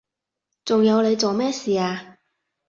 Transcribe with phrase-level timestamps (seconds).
[0.65, 2.17] 仲有你做咩事啊？